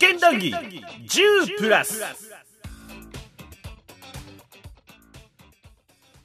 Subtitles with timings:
[0.00, 2.02] 験談義10プラス。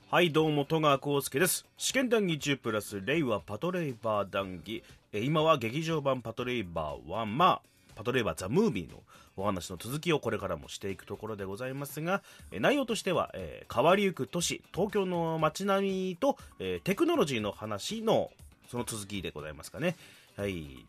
[0.09, 1.65] はいどうも戸川浩介です。
[1.75, 4.81] 試験談義10プラス令和パトレイバー談義。
[5.11, 7.61] え今は劇場版パトレイバー1まあ
[7.95, 9.03] パトレイバーザ・ムービーの
[9.35, 18.31] お話の続きをこれからもしていくところでございますがえ内容としては、え変わりゆく都市東京の街並みと、えテクノロジーの話の
[18.71, 19.97] その続きでございますかね。
[20.37, 20.85] はい。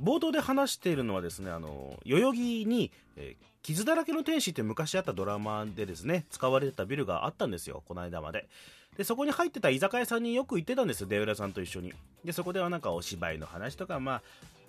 [0.00, 8.48] 冒頭で話しているのはですねあの代々木に、えー傷だらけの天使って昔あったドラマでですね使われてたビルがあったんですよこの間まで。
[8.96, 11.92] でそこに入ってた居酒屋さんによく行ってたんですよ出浦さんと一緒に。
[12.24, 14.22] でそこではなんかお芝居の話とかま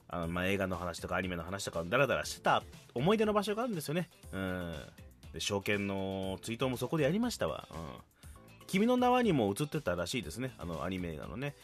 [0.09, 2.61] ああのまあ映画の話とかアニメの話とかダラダラしてた
[2.93, 4.09] 思い出の場所があるんですよね。
[4.33, 4.73] うん。
[5.33, 7.77] で証券の追悼もそこでやりましたわ、うん、
[8.65, 11.55] 君の名はにも映ってたらしいですねあのアニメ映画のね。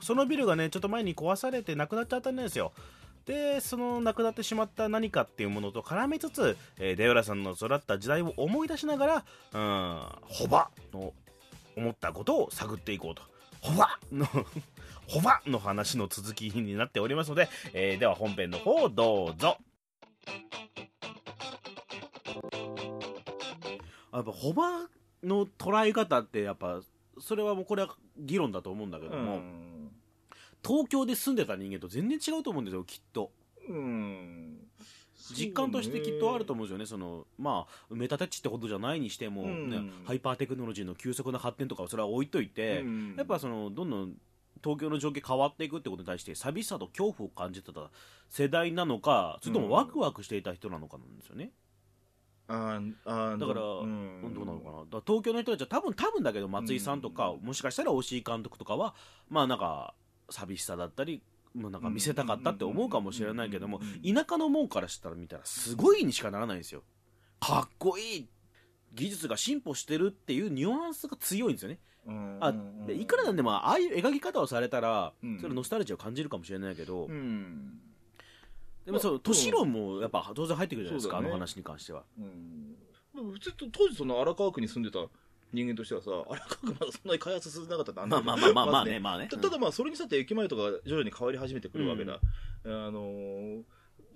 [0.00, 2.72] そのビルがねちょっと前に壊されてなくなっちゃったんですよ。
[3.28, 9.14] でその亡くなってしまった何かっていうものと絡めつつ、えー、デオラさんの育った時代を思い出しながら、
[9.52, 11.12] うん、ホバの
[11.76, 13.22] 思ったことを探っていこうと。
[13.60, 14.24] ホバの
[15.06, 19.58] ホバの話の続きになっておりますので、えーでは本編の方をどうぞ。
[24.10, 24.88] やっぱホバ
[25.22, 26.80] の捉え方ってやっぱ
[27.20, 29.42] それはもうこれは議論だと思うんだけども、
[30.66, 33.30] 東京で住んでた人間と全然違うと思うんですよきっと。
[33.68, 34.58] うん。
[35.34, 36.86] 実感としてきっとあると思うんですよね。
[36.86, 39.70] そのまあ埋め立て地ってことじゃないにしても、うん。
[39.70, 43.14] ねハイパーテクノロジーの急速な発展とかはそれは置いといて、うん。
[43.16, 44.14] やっぱそのどんどん
[44.62, 47.90] 東京の状況変わっていくってことに対して寂しさと恐怖を感じてた
[48.28, 51.52] 世代なのかそれともワクワクしていた人なのかなんですよね、
[52.48, 54.34] あーあーだから、うん。
[54.34, 55.02] どうなのかな。
[55.06, 58.96] 東京の人たちは多分多分だけど松井さんとか、もしかしたら押井監督とかは
[59.28, 59.94] まあなんか
[60.30, 61.22] 寂しさだったり
[61.54, 64.14] もうなんか見せたかったって思うかもしれないけどもうん。
[64.14, 66.82] 田舎の門からしたら見たらすごいにしかならないんですよ。
[67.40, 68.28] かっこいい。
[68.94, 71.78] 技術が進歩してるっていうニュアンスが強いんですよね。
[72.06, 72.38] うん。
[72.40, 72.54] あ
[72.86, 75.40] でいくらなんでもああいう描き方をされたら、うん。
[75.40, 77.80] それノスタルジーを感じるかもしれないけど、うん。
[78.86, 81.26] でもそうまあ都市論もやっぱ当然入ってくるじゃないですか、ね。
[81.26, 82.04] あの話に関しては。
[82.18, 82.76] うん。
[83.72, 85.00] 当時その荒川区に住んでた
[85.52, 89.00] 人間としてはさ荒川区まだそんなに開発進んでなかったんまなあまあまあまあまあずね。
[89.00, 92.20] まあねたただまあそれにしたって駅前とか徐々に変わり始めてくるわけだ、
[92.64, 93.62] あのー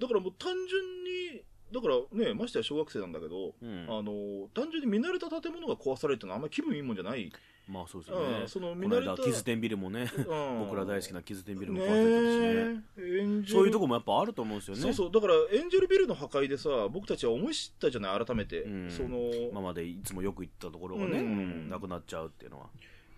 [0.01, 3.85] だからもう単純にだからねましてや小学生なんだけど、うん。
[3.89, 7.33] あのー単純に見慣れた建物が壊されるってのはあんまり気分いいもんじゃない、
[7.73, 10.59] まあそうですよね、うん、そのこ見慣れたの間キズテンビルもねうん。
[10.61, 12.85] 僕ら大好きなキズテンビルもね壊されてたしね。
[12.99, 13.49] えエンジェル。
[13.49, 14.83] そういうとこもやっぱあると思うんですよね。
[14.83, 15.11] そうそう。
[15.11, 18.91] だからエンジェルビルの破壊でさ僕たちは思い知ったじゃない改めて、うん。
[18.91, 21.27] その、今までいつもよく行ったところがね、うん。
[21.27, 22.67] うんなくなっちゃうっていうのは。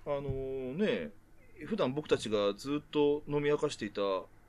[0.06, 1.10] あのね
[1.66, 4.02] 普段僕たちがずっと飲み明かしていた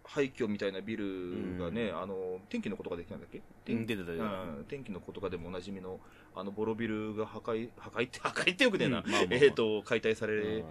[0.03, 2.01] 廃墟みたいなビルがね、うん。
[2.01, 4.65] あの天気のことができたんだっけ、うん出てたようん。
[4.67, 5.99] 天気のことかでもおなじみの
[6.35, 8.07] あのボロビルが破壊破壊？
[8.07, 9.39] っ て破壊ってよくねえな、うんまあまあまあ。
[9.41, 10.65] えっ、と解体され、うん。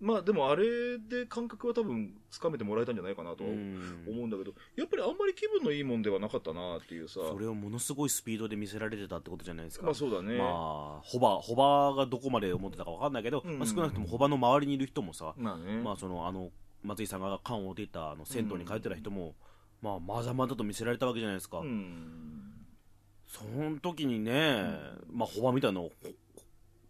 [0.00, 7.20] まあでもあれで感覚は多分つかめてもらえたんじゃないかなと思うんだけど、やっぱりあんまり気分のいいもんではなかったなっていうさ。
[7.30, 13.58] それをものすごいスピードで見せられてたってことじゃないですか、まあそうだね、まあホバホバがどこまで思ってたか分かんないけど、うん。
[13.58, 16.50] まあ、少なくともホバの周りにいる人もさ、まあね、まあそのあの
[16.82, 19.34] 松井さんが缶を出たあの銭湯に帰ってた人も、
[19.80, 22.53] まあまざまざと見せられたわけじゃないですか、うん
[23.34, 24.64] その時にね、
[25.12, 25.90] まあホバみたいなの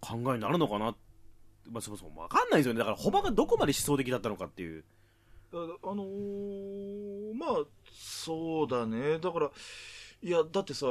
[0.01, 0.95] 考えになるのかな。
[1.71, 2.79] まあそもそも分かんないですよね。
[2.81, 4.85] だからホバがどこまで思想的だったのかっていう。
[5.55, 9.19] ああのーまあそうだね。
[9.21, 9.51] だから
[10.23, 10.87] いやだってさ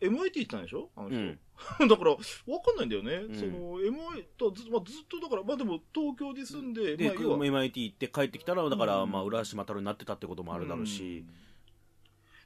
[0.00, 0.90] MIT 行ったんでしょ？
[0.96, 1.38] あの人、うん。
[1.88, 3.38] だから分かんないんだよね、ん。
[3.38, 9.12] その MIT とず,、まあ、ずっとだからまあでも東京で住んで、で、まあ、MIT 行って帰ってきたらだから、うん。
[9.12, 11.24] まあ浦島太郎になってたってこともあるだろうし、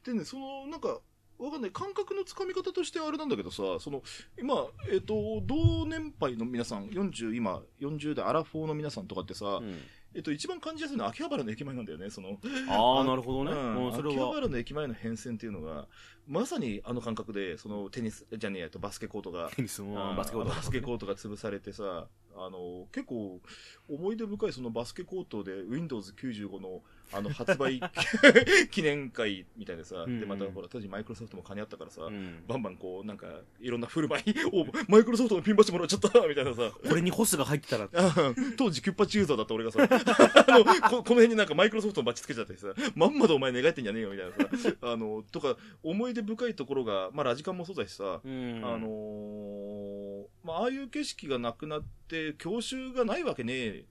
[0.04, 1.00] でねそのなんか
[1.40, 1.70] わかんない。
[1.70, 4.02] 感覚のつかみ方としてはあれなんだけどさその
[4.38, 9.78] 今、えっと同年配の皆さん40今40代アラフォーの皆さんとかってさ、うん。
[10.12, 12.30] えっと、一番感じやすいのは秋葉原の駅前なんだよねその。
[12.68, 13.94] あああなるほどね、うん。
[13.94, 15.86] 秋葉は原の駅前の変遷っていうのが
[16.26, 20.48] まさにあの感覚でそのテニスじゃねえやとバスケコートがテニスもうんバスケット。
[20.48, 23.40] バスケコートが潰されてさあの結構
[23.88, 27.80] 思い出深いそのバスケコートで Windows95 のあの発売
[28.70, 32.44] 記念会みたいでさ、うんでまたほら当時マイクロソフトも金あったからさ、うん。
[32.46, 33.26] バンバンこうなんか
[33.60, 36.70] いろんな振る舞いおマイクロソフトのピンバッジもらっちゃった みたいなさ。
[36.88, 37.88] これにホスが入ってたら。
[37.92, 44.74] うん当時キュッパチユーザーだった俺がさあのここの辺になんかマイクロソフトのバッジつけちゃったりさまんまでお前願ってんじゃねえよみたいなさ。
[44.82, 48.60] あのとか思い出深いところが、まあ、ラジカンもそうだしさ、うん。
[48.64, 50.00] あのー
[50.42, 53.84] まあ、ああいう景色がなくなって教習がないわけねえ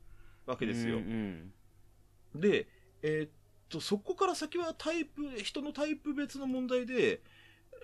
[0.46, 1.54] わけですよ、うん。
[2.36, 2.68] で、
[3.02, 3.30] えーっ
[3.70, 7.22] とそこから先はタイプ人のタイプ別の問題で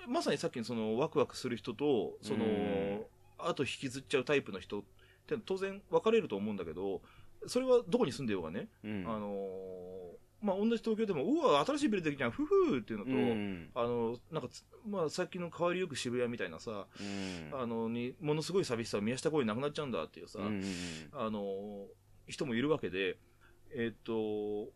[0.08, 3.02] まさにさっきのそのワクワクする人と、その、うん。
[3.38, 4.84] あと引きずっちゃうタイプの人っ
[5.28, 7.02] て当然分かれると思うんだけど、
[7.48, 9.06] それはどこに住んでようがね、うん。
[9.08, 13.70] あのーまあ、同じ東京でも、うわ、新しいビルできたじゃん、ふふーっていうのと、うん。
[13.74, 17.60] あの、なんかつ、まあ、さっきの変わりよく渋谷みたいなさ、うん。
[17.60, 20.40] あの、に、ものすごい寂しさを宮下公園なくなっちゃうんだっていうさ、
[21.14, 21.88] あの、
[22.28, 23.18] 人もいるわけで、
[23.74, 24.70] えっと、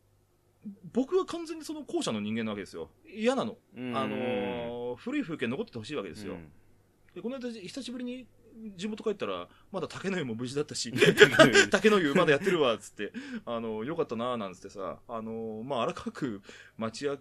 [0.93, 2.89] 僕は完全にその後者の人間なわけですよ。
[3.05, 3.57] 嫌なの。
[3.75, 6.33] うんあの、古い風景残っててほしいわけですよ。
[6.33, 6.51] うん
[7.13, 8.27] で、この間、久しぶりに
[8.75, 10.93] 地元帰ったら、まだ竹の湯も無事だったし、
[11.71, 13.11] 竹の湯まだやってるわ、つって、
[13.45, 16.41] あの、よかったな、なんつってさ、あの、まあ、荒川区
[16.77, 17.17] 町屋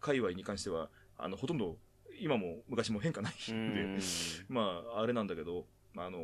[0.00, 1.78] 界隈に関しては、あの、ほとんど、
[2.20, 4.00] 今も昔も変化ないんで、うん
[4.48, 6.20] まあ、あれなんだけど、あの、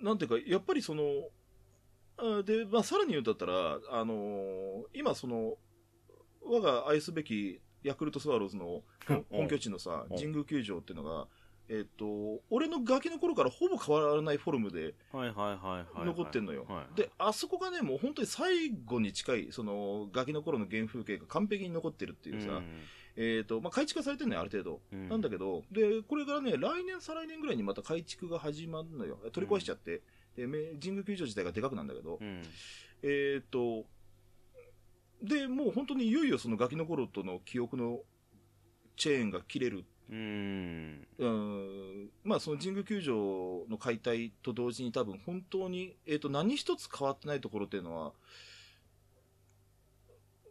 [0.00, 1.35] なんていうか、やっぱりその、あ
[2.44, 5.56] で、まあ、さらに言うんだったら、あの、今その、
[6.42, 11.26] 我が愛すべきヤクルトスワローズのうん本拠地のさ、うん神宮球場っていうのが、
[11.68, 14.94] えっと、俺のガキの頃からほぼ変わらないフォルムで
[16.04, 16.64] 残ってんのよ。
[16.68, 22.62] はいで、あそこがね、もう本当に最後に近い、その、ガキの頃の原風景が完璧に残ってるっていうさ、
[23.16, 24.80] えっと、まあ、改築はされてるのよ、ある程度。
[24.92, 29.18] うんなんだけど、で、これからね、来年、再来年ぐらいにまた改築が始まるのよ。
[29.32, 30.02] 取り壊しちゃって。
[30.36, 32.42] で、め神宮球場自体がでかくなんだけど、うん。
[33.02, 33.84] えっ、と、
[35.22, 38.00] で、もう本当にいよいよそのガキの頃との記憶の
[38.96, 39.84] チェーンが切れる。
[40.10, 41.06] うん。
[41.18, 48.12] うん、まあその神宮球場の解体と同時に多分本当に、えっ、と、何一つ変わってないところっていうのは、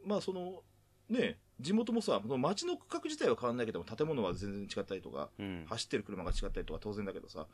[0.06, 0.64] まあその、
[1.10, 5.66] ね、地元もさ、その街の区画自体は変わんないけども、建物は全然違ったりとか、うん。
[5.68, 7.48] 走ってる車が違ったりとか当然だけどさ、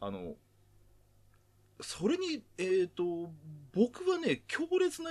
[0.00, 0.34] あの、
[1.80, 3.30] それに、えっ、と、
[3.72, 5.10] 僕はね、強烈な、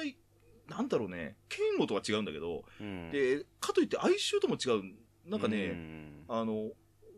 [0.70, 4.94] なんだろうね、剣吾とは違うんだけど、うんで、かといって哀愁とも違う。
[5.30, 6.72] なんかね、うんあの、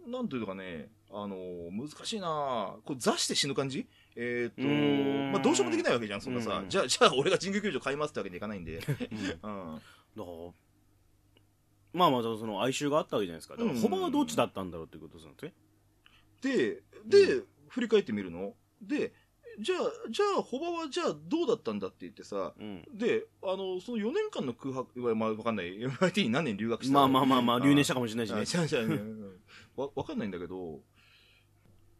[0.07, 1.37] なんというのかね、あの、
[1.71, 3.87] 難しいなこう座して死ぬ感じ？
[4.15, 6.57] えっ、と、まあ、どうしようもできないわけじゃん、そんなさ。
[6.57, 8.79] うんじゃあ、じゃあ、俺が神宮球場買いますってわけにいかないんで。
[9.43, 9.81] うんうん。
[11.93, 15.53] まあまあその哀愁があったわけじゃないですかだからうんホバはどっちだったんだろうっていうことですね
[16.41, 18.53] で、で、振り返ってみるの？
[18.81, 19.13] で、
[19.59, 19.79] じゃあ、
[20.09, 22.83] じゃあ、ホバはじゃあどうだったんだって言ってさ、うん。
[22.93, 25.77] で、あの、その4年間の空白、はまあ、わかんない。
[25.79, 28.59] MIT に何年留学したまあまあまあまあ留年したかかもしれないしね。
[28.59, 28.93] あ、違う違うう。
[28.95, 29.41] ん。
[29.75, 30.79] わ、わかんないんだけど、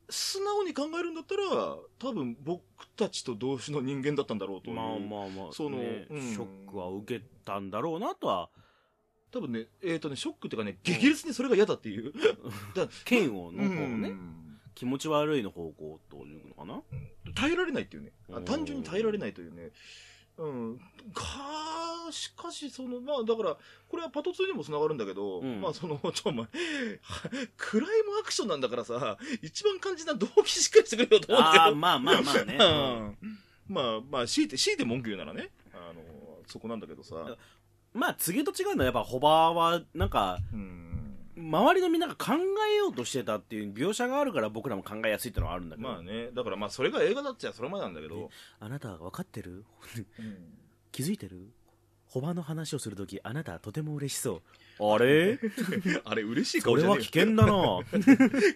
[0.10, 2.62] 素直に考えるんだったら、多分僕
[2.96, 4.72] たちと同種の人間だったんだろうと。
[4.72, 6.22] まあまあまあそのねうん。
[6.22, 8.50] ショックは受けたんだろうなとは。
[9.32, 12.14] 多分ね、えっ、とね、ショックっていうかね、激烈にそれが嫌だっていう。
[13.10, 14.02] 嫌悪の方うん。
[14.02, 14.14] ね
[14.76, 16.82] 気持ち悪いの方向というのかな
[17.36, 18.12] 耐えられないっていうね。
[18.46, 19.72] 単純に耐えられないというね。
[20.38, 20.80] うん。
[21.14, 21.24] か
[22.12, 25.62] しかしそのまあだからこれはパト2にもつながるんだけど、うん。
[25.62, 26.48] まあその ちょお前
[27.58, 32.58] クライムアクションなんだからさ一番肝心な動機しっかりしてくれよと思うんだよああまあまあまあね。
[33.22, 33.40] うん。
[33.68, 35.52] まあまあ強いて強いて文句言うならね。
[35.74, 36.02] あの
[36.48, 37.38] そこなんだけどさ。
[37.94, 40.95] まあ次と違うのはやっぱホバーはなんかうん
[41.38, 42.34] 周りのみんなが考
[42.72, 46.30] えようとしてたっていう描写があるから僕らも考えやすいってのはあるんだけど、まあね。
[46.34, 48.30] だからまあそれが映画だっちゃそれまでなんだけど、
[48.60, 49.66] あなたは分かってる？
[50.20, 50.36] うん。
[50.92, 51.50] 気づいてる？
[52.08, 54.42] ホバーの話をするときあなたはとても嬉しそ
[54.80, 54.94] う。
[54.94, 55.38] あれ？
[56.06, 56.24] あれ？
[56.24, 57.02] 嬉しい顔じゃねえよ。
[57.02, 57.80] は危険だな。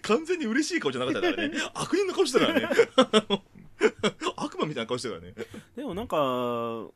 [0.00, 1.58] 完全に嬉しい顔じゃなかったからね。
[1.74, 2.68] 悪人の顔してたからね。
[4.36, 5.34] 悪魔みたいな顔してたからね。
[5.76, 6.88] でもなんか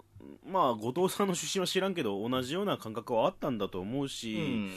[0.47, 4.71] まあ後藤さんの出身は知らんけど同じような感覚はあったんだと思うし、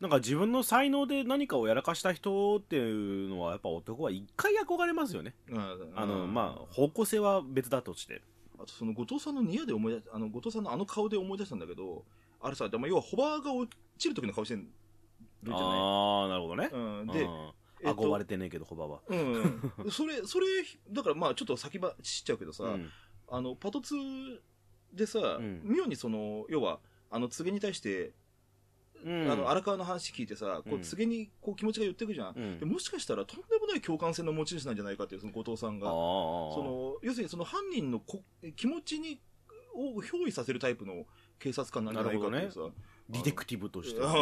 [0.00, 5.34] なんか自分の才能で何かをやらかした人っていうのはやっぱ男は一回憧れますよね。
[5.50, 5.92] うん。
[5.94, 8.22] あのまあ方向性は別だとして。
[8.58, 12.04] あとその後藤さんのニヤで思い出あの後藤さんのあの顔で思い出したんだけど、
[12.40, 14.64] あれさ、でも要はホバーが落ちる時の顔してる
[15.44, 17.52] じゃないああなるほどね、うん、で、うん。
[17.82, 19.00] えっと憧れてねえけどホバーは。
[19.08, 20.46] うん、 それ、それ、
[20.90, 22.90] だからまあちょっと先走っちゃうけどさ、うん。
[23.28, 24.38] あの、パト2
[24.92, 25.62] でさ、ん。
[25.64, 26.80] 妙にその、要は、
[27.10, 28.12] あの、告げに対して、
[29.04, 29.30] うん。
[29.30, 30.82] あの、荒川の話聞いてさ、こううん。
[30.82, 32.34] 告げにこう気持ちが言ってくじゃん。
[32.36, 32.58] うん。
[32.58, 35.86] でもしかしたらとんでもない共感性の持ち主なんじゃないかっていう、その後藤さんが。
[35.88, 38.22] その、要するにその犯人のこ
[38.56, 39.20] 気持ちに、
[39.74, 41.06] を憑依させるタイプの
[41.38, 42.60] 警察官なんじゃないかっていうさ。
[43.10, 44.14] ディテクティブとして 探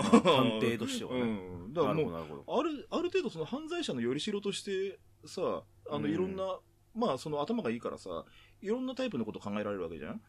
[0.61, 1.25] 偵としてはね、う
[1.69, 1.73] ん。
[1.75, 6.11] だからもう、ある、ある程度その犯罪者のよりしろとしてさ、あの、うん。
[6.11, 6.59] いろんな、
[6.95, 8.25] まあその頭がいいからさ、
[8.63, 10.23] いろんなタイプのこと考えられるわけじゃん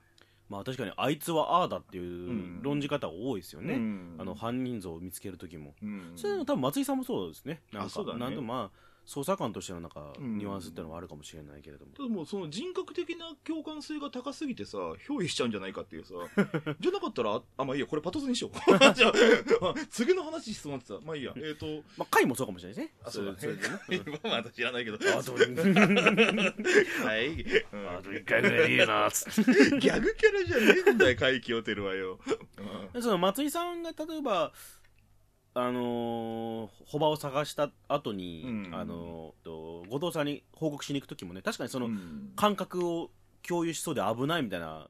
[0.49, 4.15] まあ確かにあいつはああだっていう論じ方が多いですよね、うん。
[4.17, 6.11] あの犯人像を見つける時も、うん。
[6.15, 7.61] それは多分松井さんもそうですね。
[7.71, 8.19] なんかあそうだね。
[8.19, 16.13] なんとまあ捜査官としてのなんかうんニュアンスってのはあるかもしれないけれども、ただもうその人格的な共感性が高すぎてさ、憑依しちゃうんじゃないかっていうさ、
[16.79, 18.53] じゃなかったら、あ、あまあいいや、これパトスにしよう。
[18.93, 19.13] じゃあ、
[19.69, 20.99] あ次の話しそうになってた。
[21.05, 21.65] まあいいや、えっ、と、
[21.97, 23.37] まあ回もそうかもしれないですねあ、そうだね。
[23.39, 24.97] それでね まあまだ知らないけど。
[24.97, 25.39] あとは
[27.17, 27.27] い。
[27.71, 32.19] うんあと1回ぐらいでいいよなつってギャグキャラじゃねえんだよ、怪奇をてるわよ。
[32.93, 34.53] でその松井さんが例えば
[35.61, 41.89] あのー、ホバを探した後に、うん、あのー、と後藤さんに報告しに行く時もね確かにその
[42.35, 43.11] 感覚を
[43.47, 44.87] 共有しそうで危ないみたいな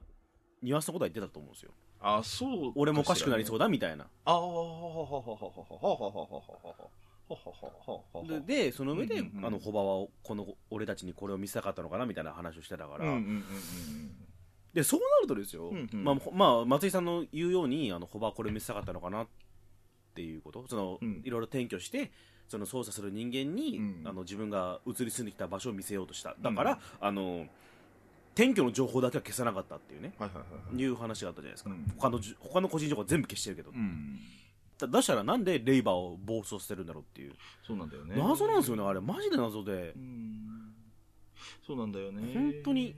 [0.62, 1.72] ニュアンスのことは言ってたと思うんですよ。
[2.02, 4.06] あそう俺もおかしくなりそうだみたいな。
[4.24, 4.36] ああ
[8.26, 13.04] ででその上で、あのホバはこの俺たちにこれを見せたかったのかなみたいな話をしてたから、
[14.74, 19.26] でそうなるとですよ、うんうん、まあまあ、松井さんの言うようにあのホバはこれを見せたかったのかなっ
[20.20, 20.66] ていうこと？
[20.68, 21.22] その、うん。
[21.24, 22.10] いろいろ転居して
[22.46, 24.02] その操作する人間に、うん。
[24.04, 26.36] あの自分が移り住んできた場所を見せようとした。
[26.42, 27.46] だから、あの
[28.34, 30.12] 転居の情報だけは消さなかったっていうね。
[30.18, 30.82] はいはいはいはい。
[30.82, 31.92] いう話があったじゃないですか、うん。
[31.96, 34.18] 他のじ他の個人情報は全部消してるけど、うん。
[34.78, 37.32] だだしたらなんでレイバーを暴走してるんだろうっていう。
[37.66, 38.16] そうなんだよね。
[38.16, 39.00] 謎なんですよねあれ。
[39.00, 39.92] マジで謎で。
[39.96, 40.74] うん。
[41.66, 42.32] そうなんだよね。
[42.34, 42.94] 本当に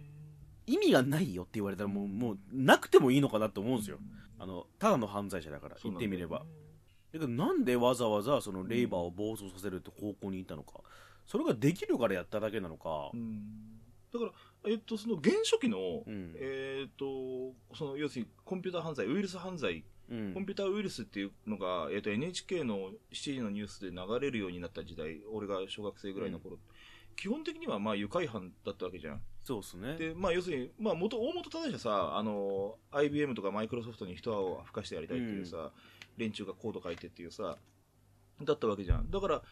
[0.66, 3.98] 意味がないよって言われたらもうもうなくてもいいのかなと思うんですよ。
[4.38, 6.42] あのただの犯罪者だから言ってみれば
[7.12, 10.80] だけどなんでわざわざそのレイバーを暴走させるって方向にいたのか。
[11.26, 13.10] それができるからやっただけなのか。
[13.12, 13.42] うん。
[14.12, 16.34] だから、えっと、その原初期の、うん。
[16.36, 20.34] えっと、その要するにコンピューター犯罪、ウイルス犯罪、うん。
[20.34, 26.58] コンピューターウイルスっていうのが、えっと、NHK の7時のニュースで流れるようになった時代、俺が小学生ぐらいの頃、
[27.16, 29.20] 基本的にはまあ愉快犯だったわけじゃん。
[29.44, 29.96] そうっすね。
[29.96, 35.72] で、まあ要するに、まあ元、大元正しはさ、あの、IBM とかマイクロソフトに一泡を吹かしてやりたいっていうさ、
[36.16, 37.56] 連中がコード書いてっていうさ、
[38.42, 39.10] だったわけじゃん。
[39.10, 39.42] だから、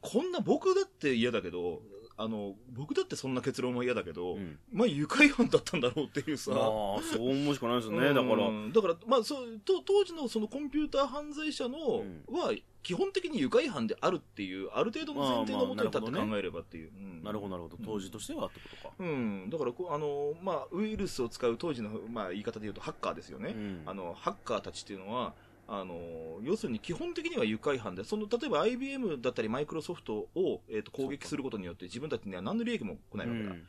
[0.00, 1.82] こんな僕だって嫌だけど、
[2.18, 4.58] あの、僕だってそんな結論も嫌だけど、うん。
[4.72, 8.08] まあ愉快犯だったんだろうっていうさ、まあそう思うしかないですよね。
[8.08, 8.48] だから。
[8.48, 12.34] うんだから、まあ、そうと当時のそのコンピューター犯罪者の、うん。
[12.34, 17.22] は基本的に愉快犯であるっていうある程度の前提のもとに立って考えればっていう、うん。
[17.24, 17.76] なるほどなるほど。
[17.84, 18.94] 当時としてはってことか。
[18.98, 23.82] うん、だからこうあの、まあ、ウイルスを使う当時の、まあ、言い方で言うとハッカーですよね、うん。
[23.86, 25.34] あのハッカーたちっていうのは
[25.68, 33.62] あの要するに基本的には愉快犯でその例えば IBM だったりマイクロソフトを、えー、と攻撃することによって自分たちには何の利益も来ないわけだ、うん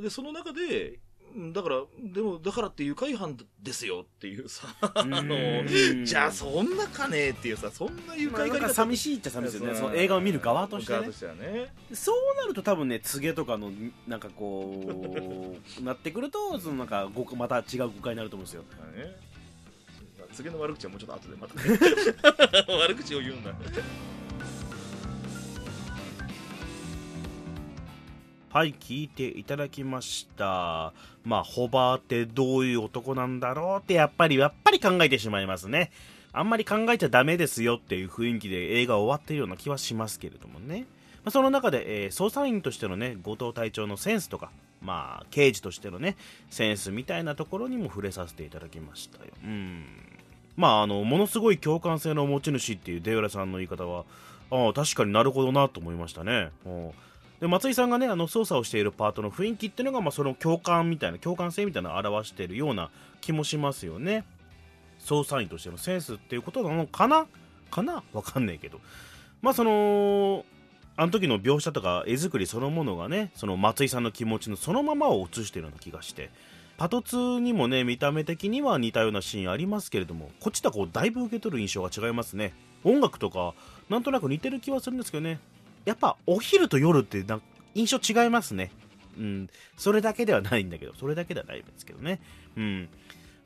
[0.00, 0.98] でその中で
[1.36, 4.68] うんだからでもだからって愉快犯ですよっていうさ
[5.04, 6.04] うんあのうん。
[6.04, 9.78] じゃあそんなかねっていうさそんな愉まあなんか快犯寂しいっちゃ寂しいですよね。
[9.78, 10.98] その映画を見る側としてね。
[10.98, 11.72] 側としてはね。
[11.92, 13.70] そうなると多分ね告げとかの
[14.06, 18.64] なんかこう なってくるとそのなんか誤また違う誤解になると思うんですよ
[20.34, 21.54] 次の悪口はもうちょっと後でまた。
[21.54, 21.78] ね
[22.80, 23.52] 悪口を言うんだ。
[28.50, 30.92] はい聞いていただきました。
[31.24, 35.90] まあホバーってどういう男なんだろうってやっぱりやっぱり考えてしまいますね。
[36.32, 40.86] あんまり考えちゃダメですよっていう雰囲気で映画終わってるような気はしますけれどもね、
[41.24, 44.50] まあ、その中で、えー捜査員としてのね後藤隊長のセンスとか
[44.82, 46.16] まあ刑事としてのね
[46.50, 49.32] センスみたいなところにも触れさせていただきましたよ。
[49.42, 50.13] うん
[50.56, 54.04] まああのものすごい共感性の持ち主っていう出浦さんの言い方は
[54.50, 56.50] ああ確かになるほどなと思いましたね。
[57.40, 64.24] で松井さんがねあの操作をしているパートの雰囲気っていうのが、まあ、その共感みたいな共感性みたいなのを表しているような気もしますよね。
[65.00, 67.26] 捜査員としてのセンスっていうことなのかな？
[67.70, 68.04] かな？
[68.12, 68.80] わかんないけど。
[69.42, 70.44] まあその
[70.96, 76.30] あの時の描写とか絵作りそのものがねその松井さんの気持ちのそのままを映しているような気がして。
[76.76, 82.52] パト2にもね見た目的には似たようなシーンありますけれどもこっちとはこうだいぶ受け取る印象が違いますね。
[82.82, 83.54] 音楽とか
[83.88, 85.40] なんとなく似てる気はするんですけどね。
[85.84, 87.40] やっぱお昼と夜ってな
[87.74, 88.70] 印象違いますね。
[89.18, 89.48] うん。
[89.76, 92.20] それだけではないんだけどそれだけではないんですけどね。
[92.56, 92.88] うん。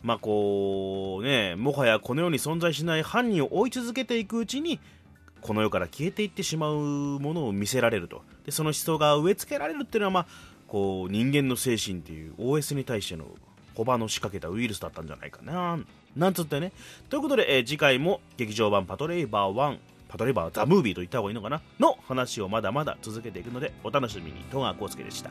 [0.02, 4.80] まあこうねもはやこの世に存在しない犯人を追い続けていくうちに
[5.40, 6.76] この世から消えていってしまう
[7.20, 8.22] ものを見せられると。
[8.44, 10.26] でその思想が植え付けられるっていうのはまあ
[10.68, 13.24] こう人間の精神っていう OS に対しての
[13.74, 15.78] コバの仕掛けたウイルスだったんじゃないかな。
[16.16, 16.72] なんつってね。
[17.08, 21.60] ということで、えー次回も劇場版パトレイバー1パトレイバーザ・ムービーと言った方がいいのかな？
[21.78, 24.38] の話をまだまだ続けていくのでお楽しみに。
[24.50, 25.30] 戸川浩介でした。